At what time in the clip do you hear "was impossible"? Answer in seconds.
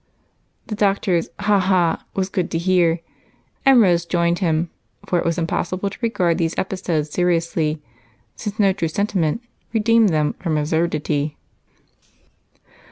5.25-5.91